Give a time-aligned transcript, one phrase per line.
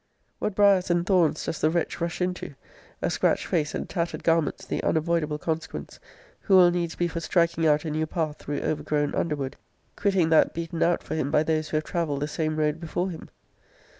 [0.39, 2.55] What briars and thorns does the wretch rush into
[3.03, 5.99] (a scratched face and tattered garments the unavoidable consequence)
[6.39, 9.57] who will needs be for striking out a new path through overgrown underwood;
[9.95, 13.11] quitting that beaten out for him by those who have travelled the same road before
[13.11, 13.29] him!